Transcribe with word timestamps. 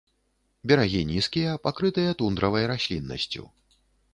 Берагі 0.69 1.01
нізкія, 1.11 1.51
пакрытыя 1.67 2.17
тундравай 2.23 2.69
расліннасцю. 2.73 3.43